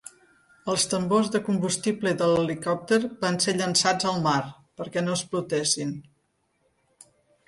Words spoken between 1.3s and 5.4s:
de combustible de l'helicòpter van ser llançats al mar, perquè no